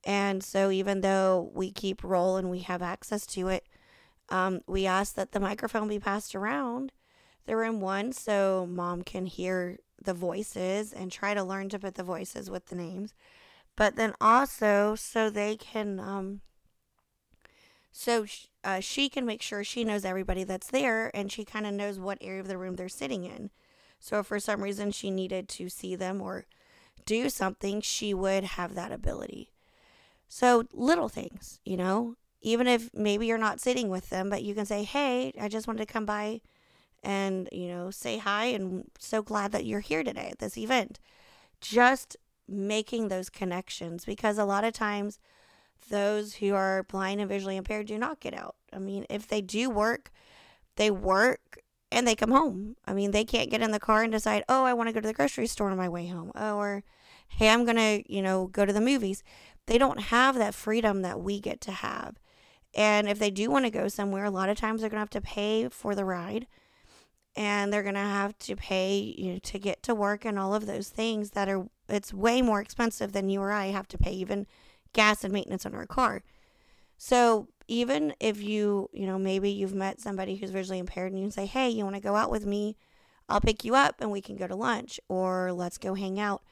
And 0.05 0.43
so, 0.43 0.71
even 0.71 1.01
though 1.01 1.51
we 1.55 1.71
keep 1.71 2.03
roll 2.03 2.37
and 2.37 2.51
we 2.51 2.61
have 2.61 2.83
access 2.83 3.27
to 3.27 3.49
it, 3.49 3.67
um, 4.29 4.61
we 4.67 4.87
ask 4.87 5.15
that 5.15 5.33
the 5.33 5.41
microphone 5.41 5.89
be 5.89 5.99
passed 5.99 6.35
around 6.35 6.93
the 7.47 7.57
room 7.57 7.81
one 7.81 8.13
so 8.13 8.67
mom 8.71 9.03
can 9.03 9.27
hear 9.27 9.79
the 10.05 10.15
voices 10.15 10.93
and 10.93 11.11
try 11.11 11.35
to 11.35 11.43
learn 11.43 11.69
to 11.71 11.79
put 11.79 11.95
the 11.95 12.03
voices 12.03 12.51
with 12.51 12.67
the 12.67 12.77
names. 12.77 13.15
But 13.77 13.97
then 13.97 14.15
also 14.21 14.95
so 14.95 15.31
they 15.31 15.57
can, 15.57 15.99
um, 15.99 16.41
so 17.93 18.25
sh- 18.25 18.47
uh, 18.63 18.81
she 18.81 19.09
can 19.09 19.27
make 19.27 19.43
sure 19.43 19.65
she 19.65 19.85
knows 19.85 20.05
everybody 20.05 20.45
that's 20.45 20.71
there 20.71 21.11
and 21.15 21.31
she 21.31 21.45
kind 21.45 21.67
of 21.67 21.75
knows 21.75 21.99
what 21.99 22.19
area 22.21 22.41
of 22.41 22.49
the 22.49 22.59
room 22.59 22.77
they're 22.77 22.89
sitting 22.89 23.25
in. 23.25 23.51
So 23.99 24.21
if 24.21 24.27
for 24.27 24.39
some 24.39 24.63
reason 24.63 24.91
she 24.91 25.11
needed 25.11 25.49
to 25.51 25.69
see 25.69 25.97
them 25.97 26.21
or 26.21 26.45
do 27.07 27.29
something, 27.29 27.81
she 27.81 28.15
would 28.15 28.45
have 28.45 28.75
that 28.75 28.93
ability. 28.93 29.51
So 30.29 30.65
little 30.73 31.09
things, 31.09 31.61
you 31.65 31.77
know, 31.77 32.17
even 32.43 32.67
if 32.67 32.93
maybe 32.93 33.27
you're 33.27 33.39
not 33.39 33.61
sitting 33.61 33.89
with 33.89 34.11
them, 34.11 34.29
but 34.29 34.43
you 34.43 34.55
can 34.55 34.67
say, 34.67 34.85
Hey, 34.85 35.33
I 35.41 35.49
just 35.49 35.67
wanted 35.67 35.87
to 35.87 35.93
come 35.93 36.05
by 36.05 36.41
and, 37.05 37.49
you 37.53 37.69
know, 37.69 37.91
say 37.91 38.19
hi 38.19 38.47
and 38.47 38.91
so 38.99 39.23
glad 39.23 39.53
that 39.53 39.67
you're 39.67 39.81
here 39.81 40.03
today 40.03 40.29
at 40.33 40.39
this 40.39 40.57
event. 40.57 40.99
Just 41.61 42.17
making 42.49 43.09
those 43.09 43.31
connections 43.31 44.05
because 44.05 44.39
a 44.39 44.45
lot 44.45 44.65
of 44.65 44.73
times 44.73 45.19
those 45.91 46.35
who 46.35 46.55
are 46.55 46.83
blind 46.85 47.21
and 47.21 47.29
visually 47.29 47.57
impaired 47.57 47.87
do 47.87 47.99
not 47.99 48.21
get 48.21 48.35
out. 48.35 48.57
I 48.73 48.79
mean, 48.79 49.07
if 49.11 49.29
they 49.29 49.41
do 49.41 49.69
work, 49.71 50.11
they 50.77 50.91
work 50.91 51.59
and 51.93 52.09
they 52.09 52.15
come 52.15 52.31
home. 52.31 52.77
I 52.87 52.95
mean, 52.95 53.11
they 53.11 53.25
can't 53.25 53.51
get 53.51 53.63
in 53.63 53.71
the 53.71 53.79
car 53.79 54.03
and 54.03 54.11
decide, 54.11 54.45
oh, 54.49 54.65
I 54.65 54.73
want 54.73 54.89
to 54.89 54.93
go 54.93 55.01
to 55.01 55.07
the 55.07 55.15
grocery 55.15 55.47
store 55.47 55.71
on 55.71 55.77
my 55.77 55.89
way 55.89 56.07
home. 56.09 56.33
Oh, 56.35 56.57
or, 56.57 56.85
hey, 57.29 57.51
I'm 57.51 57.65
going 57.65 57.77
to, 57.77 58.13
you 58.13 58.23
know, 58.23 58.47
go 58.47 58.65
to 58.65 58.73
the 58.73 58.81
movies. 58.81 59.23
They 59.67 59.79
don't 59.79 60.01
have 60.01 60.37
that 60.37 60.55
freedom 60.55 61.03
that 61.03 61.21
we 61.21 61.39
get 61.39 61.61
to 61.63 61.73
have. 61.73 62.17
And 62.75 63.09
if 63.09 63.19
they 63.19 63.31
do 63.31 63.51
want 63.51 63.67
to 63.67 63.71
go 63.71 63.89
somewhere, 63.89 64.25
a 64.25 64.31
lot 64.31 64.49
of 64.49 64.57
times 64.57 64.81
they're 64.81 64.91
going 64.91 64.99
to 64.99 65.03
have 65.03 65.11
to 65.11 65.21
pay 65.21 65.69
for 65.69 65.95
the 65.95 66.05
ride 66.05 66.47
and 67.37 67.73
they're 67.73 67.83
going 67.83 67.95
to 67.95 68.01
have 68.01 68.39
to 68.39 68.57
pay 68.57 69.15
you 69.17 69.33
know, 69.35 69.39
to 69.41 69.59
get 69.59 69.83
to 69.83 69.95
work 69.95 70.25
and 70.25 70.39
all 70.39 70.55
of 70.55 70.67
those 70.67 70.89
things 70.89 71.31
that 71.31 71.49
are 71.49 71.67
it's 71.89 72.15
way 72.15 72.41
more 72.41 72.61
expensive 72.61 73.13
than 73.13 73.29
you 73.29 73.41
or 73.41 73.53
I 73.53 73.67
have 73.67 73.89
to 73.89 73.99
pay 73.99 74.13
even 74.13 74.47
gas 74.93 75.25
and 75.25 75.33
maintenance 75.33 75.67
on 75.67 75.75
our 75.75 75.87
car. 75.87 76.23
So 76.97 77.49
even 77.69 78.15
if 78.21 78.41
you, 78.41 78.89
you 78.93 79.07
know, 79.07 79.19
maybe 79.19 79.51
you've 79.51 79.75
met 79.75 80.01
somebody 80.01 80.37
who's 80.37 80.51
visually 80.51 80.79
impaired 80.79 81.13
and 81.13 81.21
you 81.21 81.31
say, 81.31 81.47
"Hey, 81.47 81.69
you 81.69 81.85
want 81.85 81.97
to 81.97 82.03
go 82.03 82.17
out 82.17 82.31
with 82.31 82.47
me? 82.47 82.77
I'll 83.29 83.41
pick 83.41 83.65
you 83.65 83.75
up 83.75 84.01
and 84.01 84.11
we 84.11 84.21
can 84.21 84.37
go 84.37 84.47
to 84.47 84.55
lunch 84.55 85.01
or 85.09 85.53
let's 85.53 85.79
go 85.79 85.95
hang 85.95 86.19
out." 86.21 86.43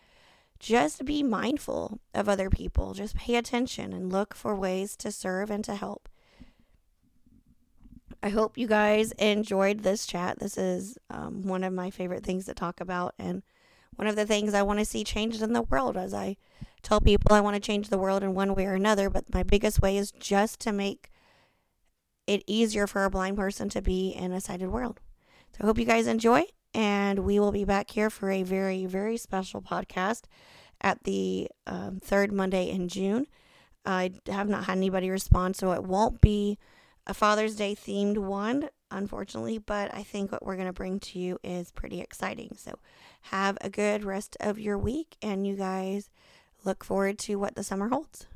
Just 0.59 1.05
be 1.05 1.23
mindful 1.23 2.01
of 2.14 2.29
other 2.29 2.49
people. 2.49 2.95
Just 2.95 3.16
pay 3.16 3.37
attention 3.37 3.92
and 3.92 4.12
look 4.12 4.35
for 4.35 4.55
ways 4.55 4.97
to 4.99 5.11
serve 5.11 5.51
and 5.51 5.64
to 5.64 5.75
help. 5.75 6.09
I 8.23 8.29
hope 8.29 8.57
you 8.57 8.69
guys 8.69 9.13
enjoyed 9.13 9.81
this 9.81 10.07
chat. 10.07 10.39
This 10.39 10.57
is 10.57 10.97
um, 11.11 11.43
one 11.43 11.65
of 11.65 11.73
my 11.73 11.91
favorite 11.91 12.23
things 12.23 12.45
to 12.45 12.55
talk 12.55 12.81
about, 12.81 13.15
and 13.19 13.43
one 13.97 14.07
of 14.07 14.15
the 14.15 14.27
things 14.27 14.55
I 14.55 14.63
want 14.63 14.79
to 14.79 14.85
see 14.85 15.03
changed 15.03 15.43
in 15.43 15.53
the 15.53 15.63
world. 15.63 15.97
As 15.97 16.15
I 16.15 16.37
tell 16.83 17.01
people, 17.01 17.35
I 17.35 17.41
want 17.41 17.55
to 17.55 17.61
change 17.61 17.89
the 17.89 17.99
world 17.99 18.23
in 18.23 18.35
one 18.35 18.55
way 18.55 18.67
or 18.67 18.75
another, 18.75 19.11
but 19.11 19.33
my 19.35 19.43
biggest 19.43 19.83
way 19.83 19.97
is 19.97 20.13
just 20.13 20.61
to 20.61 20.73
make 20.73 21.11
it 22.29 22.45
easier 22.47 22.87
for 22.87 23.05
a 23.05 23.11
blind 23.11 23.37
person 23.37 23.69
to 23.71 23.83
be 23.83 24.11
in 24.11 24.31
a 24.31 24.41
sighted 24.41 24.69
world. 24.69 25.01
So 25.53 25.65
I 25.65 25.67
hope 25.67 25.79
you 25.79 25.85
guys 25.85 26.07
enjoy, 26.07 26.45
and 26.73 27.21
we 27.21 27.41
will 27.41 27.53
be 27.53 27.65
back 27.65 27.91
here 27.91 28.09
for 28.09 28.31
a 28.31 28.45
very, 28.45 28.87
very 28.87 29.17
special 29.17 29.61
podcast 29.61 30.23
at 30.81 31.03
the 31.03 31.49
um, 31.67 31.99
third 32.01 32.33
Monday 32.33 32.71
in 32.71 32.89
June. 32.89 33.27
I 33.85 34.13
have 34.29 34.49
not 34.49 34.65
had 34.65 34.77
anybody 34.77 35.11
respond, 35.11 35.57
so 35.57 35.73
it 35.73 35.83
won't 35.83 36.21
be 36.21 36.57
a 37.07 37.15
Father's 37.15 37.57
Day 37.57 37.75
themed 37.75 38.19
one, 38.19 38.69
unfortunately, 38.91 39.59
but 39.59 39.95
I 39.95 40.03
think 40.03 40.31
what 40.31 40.45
we're 40.45 40.57
going 40.57 40.69
to 40.69 40.73
bring 40.73 41.01
to 41.01 41.19
you 41.19 41.38
is 41.43 41.73
pretty 41.73 42.01
exciting. 42.01 42.55
So 42.57 42.79
have 43.23 43.59
a 43.61 43.71
good 43.71 44.05
rest 44.05 44.37
of 44.41 44.59
your 44.59 44.79
week, 44.79 45.17
and 45.23 45.47
you 45.47 45.57
guys 45.57 46.11
look 46.65 46.85
forward 46.85 47.19
to 47.21 47.37
what 47.37 47.55
the 47.55 47.65
summer 47.65 47.88
holds. 47.88 48.27